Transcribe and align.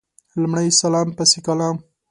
لمړی 0.41 0.67
سلام 0.81 1.07
پسي 1.17 1.39
کلام 1.47 1.75